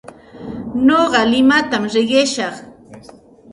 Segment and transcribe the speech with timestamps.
[0.85, 2.55] Nuqa limatam riqishaq.